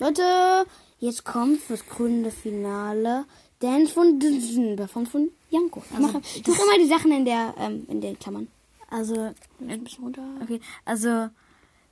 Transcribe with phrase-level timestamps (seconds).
[0.00, 0.66] Leute,
[0.98, 3.26] jetzt kommt das grüne Finale.
[3.58, 5.82] Dance von Dünsen, performt von Janko.
[5.90, 8.48] Ich mache ich mach immer die Sachen in der, ähm, in den Klammern.
[8.88, 10.22] Also, Ein bisschen runter.
[10.42, 11.28] okay, also,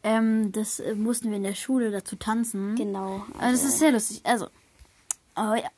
[0.02, 2.76] ähm, das äh, mussten wir in der Schule dazu tanzen.
[2.76, 3.26] Genau.
[3.38, 4.22] Also, das ist sehr lustig.
[4.24, 4.46] Also,
[5.36, 5.68] oh ja.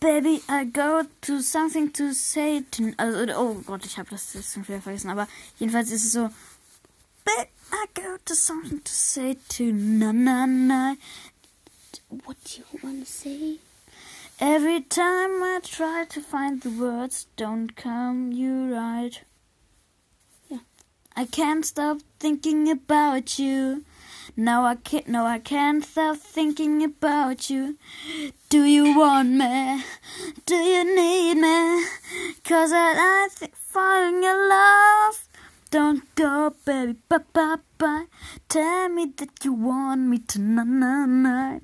[0.00, 2.90] Baby, I go to something to say to...
[2.96, 5.10] Also, oh Gott, ich habe das jetzt schon wieder vergessen.
[5.10, 5.28] Aber
[5.60, 6.28] jedenfalls ist es so...
[7.26, 10.94] Baby, I got something to say to na na na.
[12.08, 13.58] What do you wanna say?
[14.38, 19.20] Every time I try to find the words, don't come you right.
[20.48, 20.58] Yeah.
[21.16, 23.84] I can't stop thinking about you.
[24.36, 25.08] No, I can't.
[25.08, 27.76] No, I can't stop thinking about you.
[28.48, 29.82] Do you want me?
[30.44, 31.86] Do you need me?
[32.44, 35.25] Cause I, I think falling in love.
[35.68, 38.06] Don't go, baby, bye bye bye.
[38.48, 41.62] Tell me that you want me tonight.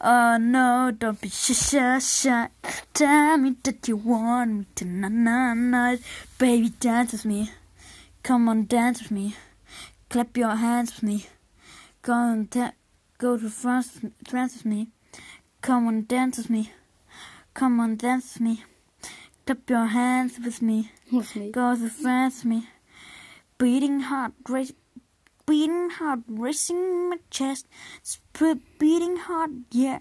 [0.00, 2.48] Oh no, don't be shy, shy, shy.
[2.92, 6.00] Tell me that you want me tonight.
[6.38, 7.50] Baby, dance with me.
[8.22, 9.36] Come on, dance with me.
[10.10, 11.26] Clap your hands with me.
[12.02, 12.72] Go and ta-
[13.16, 14.88] go to France, France with me.
[15.62, 16.72] Come on, dance with me.
[17.54, 18.64] Come on, dance with me.
[19.46, 20.90] Clap your hands with me.
[21.10, 21.52] Muss nicht.
[21.52, 22.68] Go to France with me.
[23.58, 24.72] Beating heart, race,
[25.46, 27.66] beating heart, racing my chest.
[28.78, 30.00] Beating heart, yeah.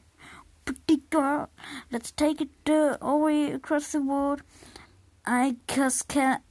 [0.66, 1.50] Pretty girl,
[1.92, 4.42] let's take it uh, all the way across the world.
[5.26, 6.42] I just can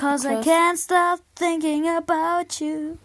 [0.00, 2.98] cause I can't stop thinking about you.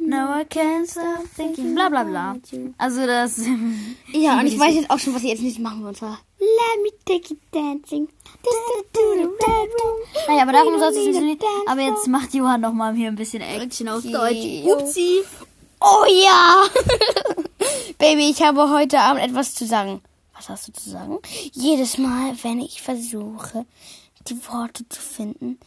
[0.00, 1.74] No, I can't stop thinking.
[1.74, 2.36] Bla bla bla.
[2.78, 3.40] Also das.
[4.12, 5.84] Ja, und ich weiß jetzt auch schon, was ihr jetzt nicht machen.
[5.84, 8.08] Und zwar, Let me take you dancing.
[10.28, 11.42] Naja, aber darum soll es nicht.
[11.66, 14.64] Aber jetzt macht Johann noch mal hier ein bisschen Action auf Deutsch.
[14.64, 15.22] Upsi.
[15.80, 16.64] Oh ja!
[17.98, 20.00] Baby, ich habe heute Abend etwas zu sagen.
[20.34, 21.18] Was hast du zu sagen?
[21.52, 23.64] Jedes Mal, wenn ich versuche,
[24.28, 25.58] die Worte zu finden,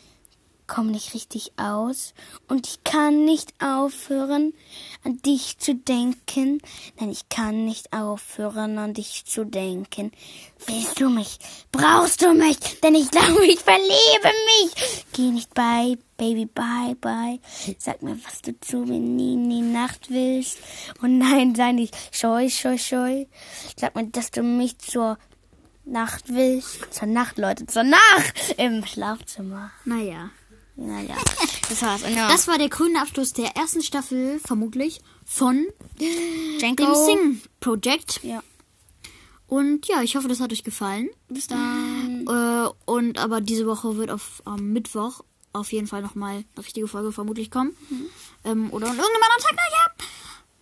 [0.70, 2.14] komme nicht richtig aus.
[2.48, 4.54] Und ich kann nicht aufhören,
[5.04, 6.62] an dich zu denken.
[7.00, 10.14] Denn ich kann nicht aufhören, an dich zu denken.
[10.66, 11.40] Willst du mich?
[11.74, 12.58] Brauchst du mich?
[12.82, 14.32] Denn ich glaube, ich verliebe
[14.64, 15.06] mich.
[15.12, 17.40] Geh nicht bei, Baby, bye, bye.
[17.78, 20.60] Sag mir, was du zu mir nie in die Nacht willst.
[21.02, 23.26] Und nein, sei nicht scheu, scheu, scheu.
[23.78, 25.18] Sag mir, dass du mich zur
[25.86, 26.94] Nacht willst.
[26.94, 29.72] Zur Nacht, Leute, zur Nacht im Schlafzimmer.
[29.86, 30.30] Naja.
[30.80, 31.16] Naja,
[31.70, 32.02] das war's.
[32.04, 32.30] Ja.
[32.30, 35.68] Das war der grüne Abschluss der ersten Staffel, vermutlich, von
[36.60, 36.86] Jenko.
[36.86, 38.22] dem Sing Project.
[38.24, 38.42] Ja.
[39.48, 41.10] Und ja, ich hoffe, das hat euch gefallen.
[41.28, 42.26] Bis dann.
[42.28, 46.88] Äh, und aber diese Woche wird auf am Mittwoch auf jeden Fall nochmal eine richtige
[46.88, 47.76] Folge vermutlich kommen.
[48.46, 50.08] Ähm, oder an irgendeinem anderen Tag, naja.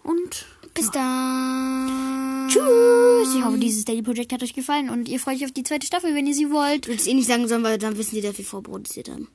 [0.03, 2.47] Und Bis dann.
[2.47, 3.35] tschüss.
[3.35, 5.85] Ich hoffe, dieses Daily Project hat euch gefallen und ihr freut euch auf die zweite
[5.85, 6.87] Staffel, wenn ihr sie wollt.
[6.87, 9.27] Willst du eh nicht sagen sollen, weil dann wissen die, dass wir vorproduziert haben.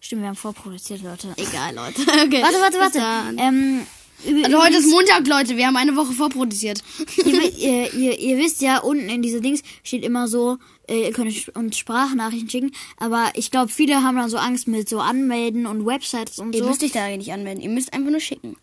[0.00, 1.34] Stimmt, wir haben vorproduziert, Leute.
[1.36, 2.00] Egal, Leute.
[2.26, 2.42] Okay.
[2.42, 3.40] Warte, warte, warte.
[3.40, 3.86] Ähm,
[4.44, 5.56] Also heute ist Montag, Leute.
[5.56, 6.82] Wir haben eine Woche vorproduziert.
[7.24, 11.12] ihr, ihr, ihr, ihr wisst ja, unten in diese Dings steht immer so, äh, ihr
[11.12, 15.66] könnt uns Sprachnachrichten schicken, aber ich glaube, viele haben dann so Angst mit so Anmelden
[15.66, 16.68] und Websites und Ihr so.
[16.68, 17.62] müsst euch da nicht anmelden.
[17.62, 18.56] Ihr müsst einfach nur schicken.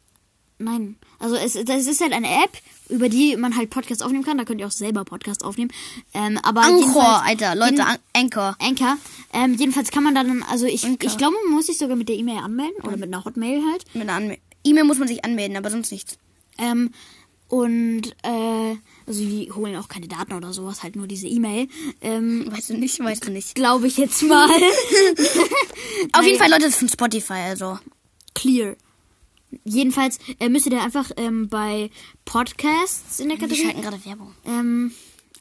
[0.57, 0.95] Nein.
[1.19, 2.51] Also es, das ist halt eine App,
[2.87, 4.37] über die man halt Podcasts aufnehmen kann.
[4.37, 5.71] Da könnt ihr auch selber Podcasts aufnehmen.
[6.13, 7.55] Ähm, aber Anchor, Alter.
[7.55, 8.55] Leute, Anchor.
[8.61, 8.97] Anchor.
[9.35, 12.15] Ähm, jedenfalls kann man dann, also ich, ich glaube, man muss sich sogar mit der
[12.15, 13.83] E-Mail anmelden oder mit einer Hotmail halt.
[13.93, 16.17] Mit einer E-Mail muss man sich anmelden, aber sonst nichts.
[16.57, 16.91] Ähm,
[17.49, 18.75] und äh,
[19.05, 21.67] also die holen auch keine Daten oder sowas, halt nur diese E-Mail.
[22.01, 23.53] Ähm, Weißt du nicht, weißt du nicht.
[23.55, 24.49] glaube ich jetzt mal.
[26.13, 27.77] Auf jeden Fall, Leute, das ist von Spotify, also.
[28.33, 28.75] Clear.
[29.63, 31.89] Jedenfalls äh, müsst ihr da einfach ähm, bei
[32.25, 34.33] Podcasts in der Kategorie schalten gerade Werbung.
[34.45, 34.91] ähm,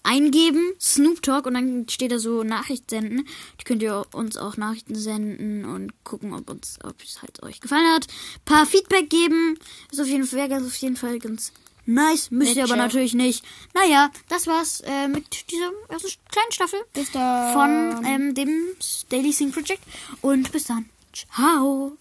[0.05, 3.27] eingeben, Snoop Talk und dann steht da so Nachricht senden.
[3.61, 7.61] Die könnt ihr uns auch Nachrichten senden und gucken, ob uns, ob es halt euch
[7.61, 8.07] gefallen hat.
[8.45, 9.59] Paar Feedback geben.
[9.91, 11.53] Ist auf jeden Fall, wäre ganz- auf jeden Fall ganz
[11.87, 12.31] nice.
[12.31, 13.45] Müsst ihr aber natürlich nicht.
[13.75, 17.53] Naja, das war's äh, mit dieser ersten kleinen Staffel Bis dann.
[17.53, 18.51] von ähm, dem
[19.09, 19.83] Daily Sing Project.
[20.23, 20.89] Und bis dann.
[21.13, 21.97] Ciao.